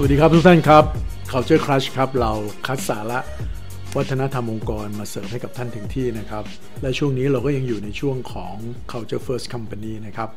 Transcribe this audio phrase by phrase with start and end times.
[0.00, 0.84] สวัสดีครับทุกท่านครับ
[1.30, 2.32] Culture Crush ครับเรา
[2.66, 3.20] คัดสาระ
[3.96, 6.44] วัฒนธรรมองค์กรมาเสร์ฟให้กับท่านถึงที่นะครับ
[6.82, 8.54] และช่วงนี้เราก็ยังอยู่ในช่วงของ
[8.92, 10.30] Culture First Company นะครับ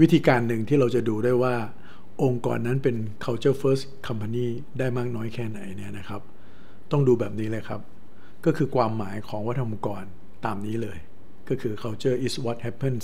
[0.00, 1.54] วิธีการหนึ่งที่เราจะดูได้ว่า
[2.24, 4.46] องค์กรนั้นเป็น Culture First Company
[4.78, 6.22] ได้มากน้อยแค่ไหนเนี่ยนะครับ
[6.90, 7.80] ต้องดูแบบนี้เลยครับ
[8.44, 10.04] ก็คือความหมายของวัฒนธรรมองค์กร
[10.44, 10.98] ตามนี้เลย
[11.48, 13.02] ก็คือ culture is what happens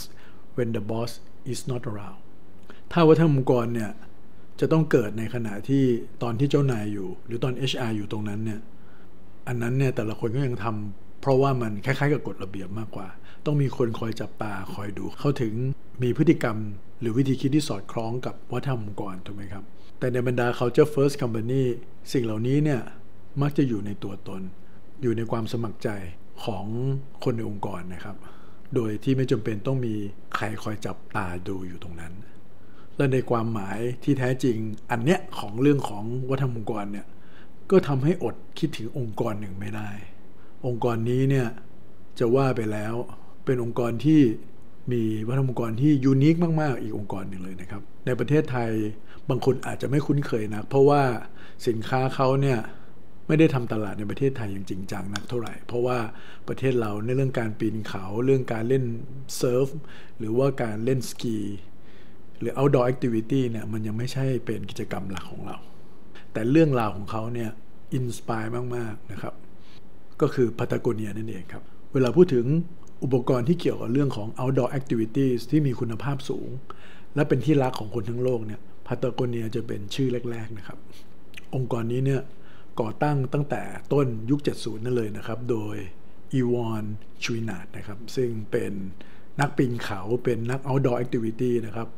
[0.57, 1.11] when the boss
[1.53, 2.21] is not around
[2.93, 3.93] ถ้าวัฒนธรรมองค์กรเนี่ย
[4.61, 5.85] จะต้องเกิดในขณะที่
[6.23, 8.61] ตอนที่เจ้านายอยู่ หรือตอน HR อยู่ตรงนั้นเนี่ย
[9.49, 13.09] อันนั้นเนี่ยแต่ละคนก็ยังทำเพราะว่ามันคล้ายๆกับกฎระเบียบมากกว่า
[13.47, 15.53] ต้องมีคนคอยจับตาคอยดู เขาถึง
[16.03, 16.57] มีพฤติกรรม
[17.01, 19.65] หรือวิธีคิดที่สอดคล้องกับวัฒนธรรมองค์กรถูกไหมครับ
[19.99, 21.63] แต่ในบรรดา culture first company
[22.13, 22.81] สิ่งเหล่านี้เนี่ย
[23.43, 24.43] มักจะอยู่ในตัวตน
[25.03, 25.89] อยู่ในความสมัครใจ
[26.45, 26.65] ของ
[27.25, 28.17] คนในองค์กรนะครับ
[28.75, 29.95] โดยที่ไม่จำเป็นต้องมี
[30.37, 32.13] ใครคอยจับตาดูอยู่ตรงนั้น
[33.01, 34.57] และในความหมายที่แท้จริง
[34.91, 37.07] อันเนี้ยของเรื่องของวัฒนธรรมองค์กรเนี่ย
[37.71, 39.91] ก็ทำให้อดคิดถึงองค์กรหนึ่งไม่ได้
[40.67, 41.49] องค์กรนี้เนี่ย
[42.19, 42.95] จะว่าไปแล้ว
[43.45, 44.21] เป็นองค์กรที่
[44.93, 48.71] มีวัฒนธรรมองค์กรที่ยูนิคมาก ๆ อีกองค์กรหนึ่งเลยนะครับ ในประเทศไทย
[49.29, 51.03] บางคนอาจจะไม่คุ้นเคยนะเพราะว่า
[51.67, 52.59] สินค้าเขาเนี่ย
[53.27, 55.99] ไม่ได้ทำตลาดในประเทศไทยอย่างจริงจังนักเท่าไหร่ เพราะว่า
[56.49, 58.85] ประเทศเราในเรื่องการปีนเขา เรื่องการเล่น
[59.37, 59.67] เซิร์ฟ
[60.19, 61.39] หรือว่าการเล่นสกี
[62.41, 65.57] หรือ outdoor activity เนี่ยมันยังไม่ใช่เป็นกิจกรรมหลักของเรา
[66.33, 67.51] แต่เรื่องราวของเขาเนี่ย
[67.95, 68.45] inspire
[68.77, 69.35] มาก ๆ นะครับ
[70.21, 71.63] ก็คือพัตโกเนียนั่นเองครับ
[71.93, 72.47] เวลาพูดถึง
[73.05, 76.49] อุปกรณ์ที่เกี่ยวกับเรื่องของ outdoor activities ที่มีคุณภาพสูง
[77.15, 80.79] และเป็นที่รักของคนทั้งโลกเนี่ยพัตาโกเนียจะเป็นชื่อแรก ๆ นะครับ
[81.55, 82.23] องค์กรนี้เนี่ย
[82.81, 83.63] ก่อตั้งตั้งแต่
[83.93, 85.77] ต้นยุค 70 นั่นเลยนะครับ โดย
[86.33, 86.85] อีวอน
[87.23, 88.73] ชูนาดนะครับ ซึ่งเป็น
[89.41, 91.89] นักปีนเขาเป็นนัก outdoor activity นะครับ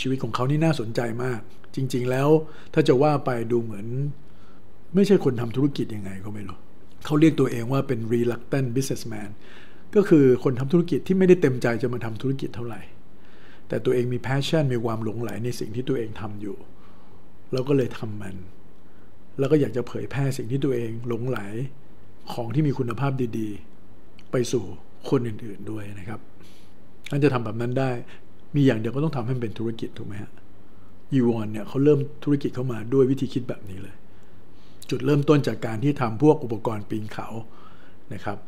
[0.00, 1.40] ชีวิตของเขานี่น่าสนใจมาก
[1.74, 2.28] จริง ๆ แล้ว
[2.74, 3.86] ถ้าจะว่าไปดูเหมือน
[4.94, 6.58] ไม่ใช่คนทำธุรกิจยังไงก็ไม่รู้
[7.04, 9.30] เขาเรียกตัวเองว่าเป็น reluctant businessman
[9.94, 12.80] ก็คือคนทำธุรกิจที่ไม่ได้เต็มใจจะมาทำธุรกิจเท่าไหร่
[13.68, 16.56] แต่ตัวเองมี passion มีความหลงไหลในสิ่งที่ตัวเองทำอยู่
[17.52, 18.36] แล้วก็เลยทำมัน
[19.38, 21.38] แล้วก็อยากจะเผยแพร่สิ่งที่ตัวเองหลงไหล
[22.32, 23.48] ของที่มีคุณภาพดี
[23.90, 24.64] ๆ ไปสู่
[25.10, 26.20] คนอื่น ๆด้วยนะครับ
[27.10, 27.90] ท่านจะทำแบบนั้นได้
[28.54, 30.32] มีอย่างเดียวก็ต้องทำให้มันเป็นธุรกิจถูกไหมฮะ
[31.12, 33.94] ยีวอนเนี่ยเขาเริ่มธุรกิจเข้ามาด้วยวิธีคิดแบบนี้เลย
[34.90, 37.28] จุดเริ่มต้นจากการที่ทำพวกอุปกรณ์ปีนเขา
[38.14, 38.38] นะครับ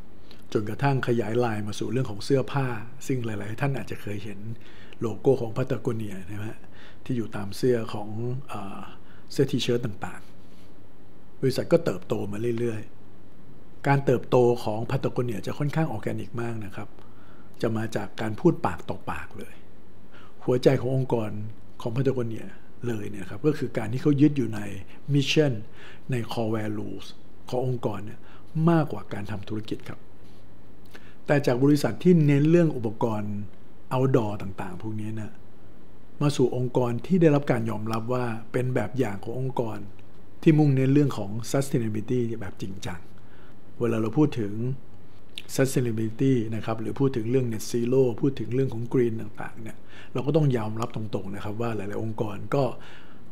[0.53, 2.66] จนกระทั่งขยายลายมาสู่เรื่องของเสื้อผ้า
[3.06, 4.39] ซึ่งหลาย ๆ ท่านอาจจะเคยเห็น
[5.00, 6.59] โลโก้ของพัตตาโกเนียนะฮะ
[7.05, 8.09] ที่อยู่ตามเสื้อของ
[8.49, 8.55] เอ
[9.33, 10.22] เสื้อ T-shirt ต่าง
[10.81, 12.81] ๆ บริษัทก็เติบโตมาเรื่อย
[13.33, 16.89] ๆ การเติบโตของพัตตาโกเนียจะค่อนข้างออร์แกนิกมากนะครับ
[17.62, 19.55] จะมาจากการพูดปากต่อปากเลย
[20.45, 21.31] หัวใจขององค์กร
[21.81, 22.47] ของพัตตาโกเนีย
[22.87, 24.61] เลยเนี่ยครับก็คือการที่เขายึดอยู่ใน
[25.15, 25.53] mission
[26.11, 27.06] ใน core values
[27.49, 28.21] ขององค์กรเนี่ย
[28.71, 30.01] มากกว่าการทำธุรกิจครับ
[31.27, 33.34] แต่จากบริษัทที่เน้นเรื่องอุปกรณ์
[33.93, 35.33] outdoor ต่างๆ พวกนี้นะ
[36.21, 39.78] มาสู่องค์กรที่ได้รับการยอมรับว่าเป็นแบบอย่างขององค์กร
[40.43, 43.01] ที่มุ่งเน้นเรื่องของ sustainability แบบจริงจัง
[43.78, 44.53] เวลาเราพูดถึง
[45.56, 49.77] sustainability นะครับหรือพูดถึงเรื่อง net zero พูดถึงเรื่องของ green ต่างๆเนี่ย
[50.12, 52.65] เราก็ต้องยอมรับตรงๆนะครับว่าหลายๆองค์กรก็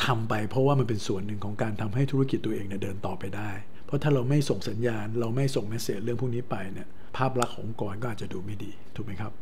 [0.06, 3.50] ทำไปเพราะว่ามันเป็นส่วนหนึ่งของการทำให้ธุรกิจตัวเองเนี่ยเดินต่อไปได้
[3.86, 9.32] เพราะถ้าเราไม่ส่งสัญญาณ เราไม่ส่งเมสเซจเรื่องพวกนี้ไปเนี่ยภาพลักษณ์ขององค์กรก็อาจจะดูไม่ดีถูกไหมครับ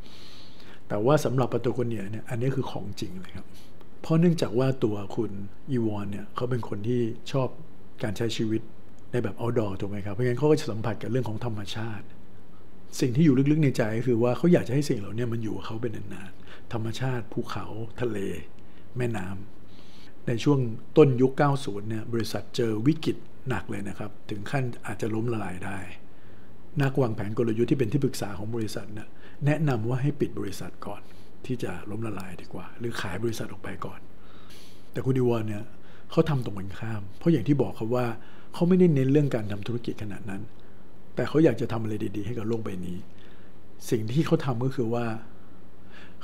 [0.88, 3.46] แต่ว่าสำหรับปตโกเนียเนี่ยอันนี้คือของจริงเลยครับ
[4.02, 5.30] เพราะเนื่องจากว่าตัวคุณ
[5.70, 7.00] อีวอนเนี่ยเขาเป็นคนที่
[7.32, 7.48] ชอบ
[8.02, 8.62] การใช้ชีวิต
[9.12, 12.04] ในแบบ outdoor ถูกไหมครับเพราะงั้นเขาก็จะสัมผัสกับเรื่องของธรรมชาติ
[13.00, 17.66] สิ่งที่อยู่ลึกๆในใจก็คือว่าเขาอยากจะให้สิ่งเหล่านี้มันอยู่กับเขาเป็นนานๆธรรมชาติภูเขา
[18.00, 18.18] ทะเล
[18.96, 20.58] แม่น้ำในช่วง
[20.96, 23.16] ต้นยุค 90 เนี่ยบริษัทเจอวิกฤต
[23.48, 25.78] หนักเลยนะครับ ถึงขั้นอาจจะล้มละลายได้
[26.82, 29.08] นักวางแผนกลยุทธ์ที่เป็นที่ปรึกษาของบริษัทเนี่ย
[29.46, 31.02] แนะนำว่าให้ปิดบริษัทก่อน
[31.46, 34.00] ที่จะล้มละลายดีกว่า หรือขายบริษัทออกไปก่อน
[34.92, 35.62] แต่คุณดิวอนเนี่ย
[36.10, 38.06] เขาทำตรงกันข้าม เพราะอย่างที่บอกครับว่า
[38.54, 40.42] เขาไม่ได้เน้นเรื่องการทำธุรกิจขนาดนั้น
[41.16, 42.98] แต่เขาอยากจะทำอะไรดี ๆ ให้กับโลกใบนี้
[43.90, 45.06] สิ่งที่เขาทำก็คือว่า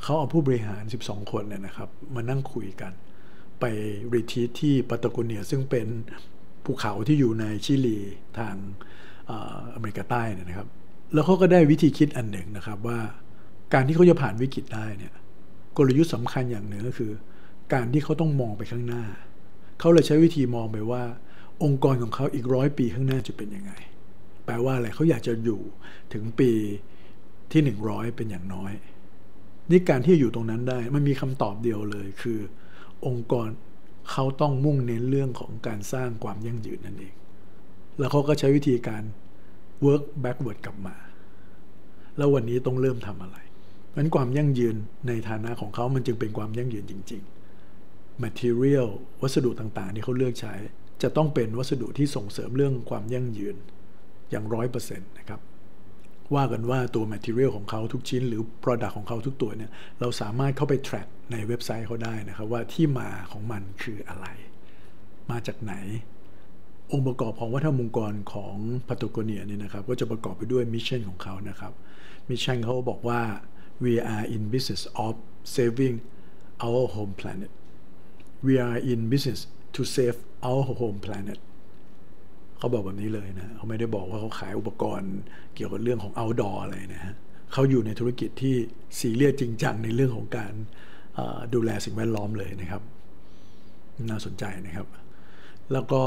[0.02, 2.92] เขาเอาผู้บริหาร 12 คนเนี่ยนะครับ มานั่งคุยกัน
[3.60, 3.64] ไป
[4.14, 5.86] รีทีที่ปัตตาโกเนียซึ่งเป็น
[6.64, 7.98] ภูเขาที่อยู่ในชิลี
[8.38, 8.54] ทาง
[9.74, 10.68] อเมริกาใต้นะครับ
[11.14, 12.98] แล้วเขาก็ได้วิธีคิดอันหนึ่งนะครับว่า
[13.74, 15.12] การที่เขาจะผ่านวิกฤตได้เนี่ย
[15.76, 17.12] กลยุทธ์สำคัญอย่างหนึ่งก็คือ
[17.72, 19.04] การที่เขาต้องมองไปข้างหน้า
[19.78, 21.02] เขาเลยใช้วิธีมองไปว่า
[21.64, 23.72] องค์กรของเขาอีกร้อยปีข้างหน้าจะเป็นยังไง
[24.52, 25.60] ลว่าอะไรเขาอยากจะอยู่
[26.12, 26.50] ถึงปี
[27.52, 28.72] ที่หนึ่งร้อยเป็นอย่างน้อย
[29.70, 32.38] นี่การที่อยู่ตรงนั้นได้มันมีคำตอบเดียวเลย คือ
[33.06, 33.48] องค์กร
[34.10, 37.14] เขาต้องมุ่งเน้นเรื่องของการสร้างความยั่งยืนนั่นเอง
[37.98, 39.02] แล้วเขาก็ใช้วิธีการ
[39.84, 40.96] work backward กลับมา
[42.16, 43.36] แล้ววันนี้ต้องเริ่มทำอะไร
[43.96, 44.76] นั้นความยั่งยืน
[45.08, 47.22] ในฐานะของเขามันจึงเป็นความยั่งยืนจริง
[47.72, 48.88] ๆ material
[49.22, 50.54] วัสดุต่างๆ ที่เขาเลือกใช้
[51.02, 53.56] จะต้องเป็นวัสดุที่ส่งเสริมเรื่องความยั่งยืน
[54.32, 55.40] อย่างร้อยเปอร์เซ็นต์นะครับ
[56.34, 59.70] ว่ากันว่าตัว material ของเขาทุกชิ้น หรือ product ของเขาทุกตัวเนี่ย
[60.00, 64.26] เราสามารถเข้าไป track ในเว็บไซต์เขาได้นะครับว่าที่มาของมันคืออะไร
[65.30, 65.74] มาจากไหน
[66.92, 68.56] องค์ประกอบของวัฒนธรรมองค์กรของ
[68.88, 71.72] พัตโกเนียนี่นะครับก็จะประกอบไปด้วย mission ของเขานะครับ
[72.28, 73.20] mission เขาบอกว่า
[73.84, 75.14] we are in business of
[75.54, 75.96] saving
[76.66, 77.50] our home planet
[78.46, 79.40] we are in business
[79.74, 80.18] to save
[80.48, 81.38] our home planet
[82.62, 85.12] เขาบอกแบบนี้เลยนะเขาไม่ได้บอกว่าเขาขายอุปกรณ์
[85.54, 87.14] เกี่ยวกับเรื่องของ outdoor อะไรนะฮะ
[87.52, 88.54] เขาอยู่ในธุรกิจที่
[89.00, 90.52] สีเรียสจริงจังในเรื่องของการ
[91.54, 92.82] ดูแลสิ่งแวดล้อมเลยนะครับ
[94.10, 94.88] น่าสนใจนะครับ
[95.72, 96.02] แล้วก็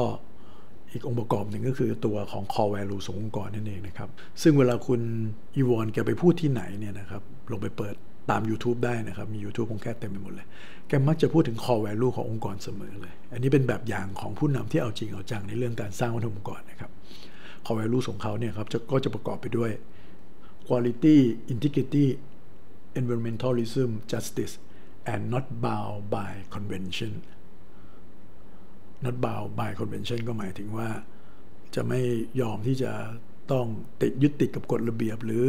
[0.92, 4.10] อีกองค์ประกอบหนึ่งก็คือตัวของ core value ขององค์กรนั่นเองนะครับ
[4.42, 5.02] ซึ่งเวลาคุณ
[5.56, 7.96] อีวอนแกไปพูดที่ไหนเนี่ยนะครับลงไปเปิด
[8.30, 10.48] ตาม YouTube ได้นะครับ มี YouTube ของแกเต็มไปหมดเลย
[10.88, 16.92] แกมักจะพูดถึง core value ขององค์กรเสมอเลย อันนี้เป็นแบบอย่างของผู้นำที่เอาจริงเอาจังในเรื่องการสร้างวัฒนธรรมองค์กรนะครับ
[17.66, 19.72] core value ของเขาเนี่ยครับก็จะประกอบไปด้วย
[20.68, 21.16] quality
[21.54, 22.06] integrity
[23.00, 24.54] environmentalism justice
[25.14, 27.14] and not bound by convention
[29.06, 30.90] not bound by convention ก็หมายถึงว่า
[31.76, 32.02] จะไม่
[32.42, 32.92] ยอมที่จะ
[33.52, 33.66] ต้อง
[34.02, 35.44] ติดยึดติดกับกฎระเบียบหรือ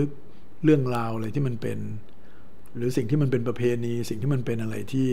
[0.65, 1.79] เรื่องราวอะไรที่มันเป็น
[2.77, 5.09] หรือสิ่งที่มันเป็นประเพณี สิ่งที่มันเป็นอะไรที่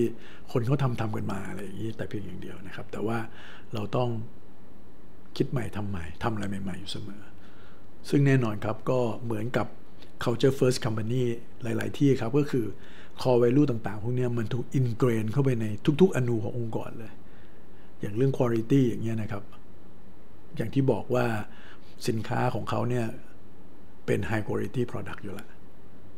[0.51, 3.17] คนเขาทำทำกันมาอะไรอย่างนี้แต่เพียงอย่างเดียวนะครับ แต่ว่า
[3.73, 4.09] เราต้อง
[5.37, 7.21] คิดใหม่ทำใหม่ทำอะไรใหม่ๆอยู่เสมอ
[8.09, 9.67] ซึ่งแน่นอนครับก็เหมือนกับ
[10.23, 11.23] culture first company
[11.63, 12.65] หลาย ๆ ที่ครับก็คือ
[13.21, 15.65] core value ต่าง ๆ พวกนี้มันถูกอินเกรนเข้าไปใน
[16.01, 17.11] ทุก ๆ อนูขององค์กรเลย
[18.01, 19.43] อย่างเรื่อง quality อย่างเงี้ยนะครับ
[20.57, 21.25] อย่างที่บอกว่า
[22.07, 23.05] สินค้าของเขาเนี่ย
[24.05, 25.49] เป็น high quality product อยู่แล้ว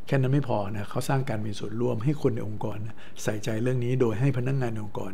[0.06, 2.78] แค่นั้นไม่พอนะเขาสร้างการมีส่วนร่วมให้คนในองค์กร
[3.24, 5.12] ใส่ใจเรื่องนี้โดยให้พนักงงานในองค์กร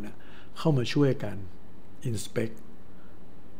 [0.57, 1.35] เข้ามาช่วยกัน
[2.09, 2.53] inspect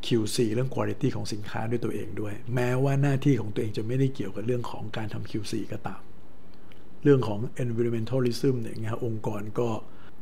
[0.06, 6.02] QC เรื่อง Quality ของสินค้าด้วยตัวเองด้วย แม้ว่าหน้าที่ของตัวเองจะไม่ได้เกี่ยวกับเรื่องของการทำ QC ก็ตาม
[7.04, 8.76] เรื่องของ environmentalism เนี่ย
[9.06, 9.68] องค์กรก็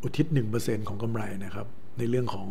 [0.02, 0.26] อุทิศ
[0.58, 1.68] 1%ของกำไรนะครับ
[1.98, 2.48] ในเรื่องของ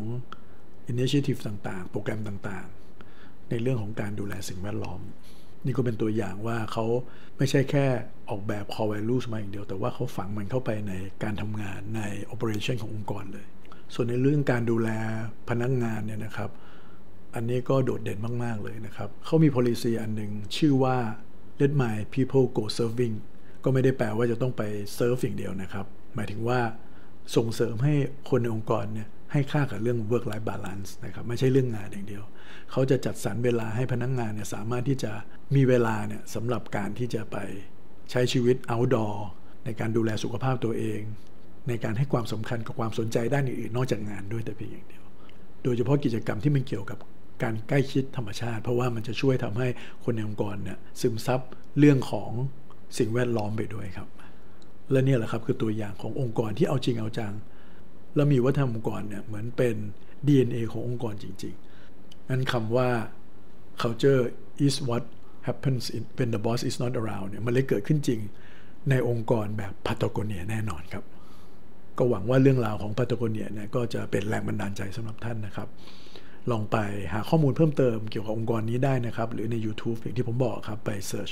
[0.93, 5.00] initiative ต่างๆ โปรแกรมต่างๆ ในเรื่องของการดูแลสิ่งแวดล้อม
[5.64, 6.84] นี่ก็เป็นตัวอย่างว่าเขา
[7.38, 7.87] ไม่ใช่แค่
[8.31, 12.00] ออกแบบ core values มาอย่างเดียว แต่ว่าเขาฝังมันเข้าไปในการทำงานใน
[12.32, 13.46] operation ขององค์กรเลย
[13.94, 14.90] ส่วนในเรื่องการดูแล
[15.49, 16.50] พนักงงานเนี่ยนะครับ
[17.34, 20.96] อันนี้ก็โดดเด่นมาก ๆ เลยนะครับเขามี policy อันหนึ่งชื่อว่า
[21.60, 23.14] let my people go serving
[23.64, 24.62] ก็ไม่ได้แปลว่าจะต้องไป
[24.94, 26.60] เซิร์ฟอย่างเดียวนะครับ หมายถึงว่า
[27.37, 27.94] ส่งเสริมให้
[28.31, 32.25] คนในองค์กรเนี่ย ให้ค่ากับเรื่อง work life balance นะครับไม่ใช่เรื่องงานอย่างเดียว
[32.70, 35.12] เขาจะจัดสรรเวลาให้พนักงงานเนี่ยสามารถที่จะ
[35.56, 37.36] มีเวลาเนี่ยสำหรับการที่จะไป
[38.10, 39.14] ใช้ชีวิต outdoor
[39.64, 41.00] ในการดูแลสุขภาพตัวเอง
[41.69, 45.04] ในการให้ความสำคัญกับความสนใจด้านอื่นๆ นอกจากงานด้วยแต่เพียงอย่างเดียว
[45.64, 46.98] โดยเฉพาะกิจกรรมที่มันเกี่ยวกับ
[47.42, 49.69] การใกล้ชิดธรรมชาติ เพราะว่ามันจะช่วยทำให้
[50.04, 51.41] คนในองค์กรเนี่ยซึมซับ
[51.79, 52.31] เรื่องของ
[52.98, 54.08] สิ่งแวดล้อมไปด้วยครับ
[54.93, 57.32] และนี่แหละครับคือตัวอย่างขององค์กรที่เอาจริงเอาจัง
[58.15, 59.77] แล้วมีวัฒนธรรมองค์กรเนี่ยเหมือนเป็น
[60.27, 62.88] DNA ขององค์กรจริงๆนั้นคำว่า
[63.82, 64.22] culture
[64.67, 65.05] is what
[65.46, 65.84] happens
[66.19, 68.20] when the boss is not around เนี่ยมันเลยเกิดขึ้นจริง
[68.91, 71.05] ในองค์กรแบบพัตโกเนียแน่นอนครับ
[71.98, 75.69] ก็หวังว่าเรื่องราวของพัตโกเนียเนี่ยก็จะเป็นแรงบันดาลใจสำหรับท่านนะครับ
[76.50, 76.77] ลองไป
[77.12, 81.31] หาข้อมูลเพิ่มเติมเกี่ยวกับองค์กรนี้ได้นะครับ หรือใน YouTube อย่างที่ผมบอกครับ ไปเ e ิร์ช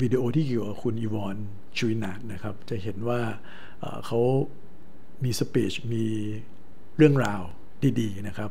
[0.00, 1.36] วิดีโอที่เกี่ยวกับคุณ Yvon
[1.76, 3.20] Chouinard นะครับ จะเห็นว่า
[4.06, 4.20] เขา
[5.24, 6.04] มี speech มี
[6.96, 7.42] เรื่องราว
[8.00, 8.50] ดีๆนะครับ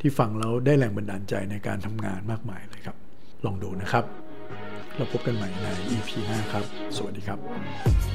[0.00, 2.96] ที่ฟังแล้วได้แรงบันดาลใจในการทำงานมากมายเลยครับ
[3.44, 4.04] ลองดูนะครับ
[4.96, 6.64] เราพบกันใหม่ใน EP หน้าครับ
[6.96, 8.13] สวัสดีครับ